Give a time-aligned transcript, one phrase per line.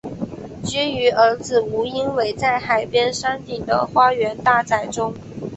[0.65, 5.13] 居于儿子吴英伟在海边山顶的花园大宅中。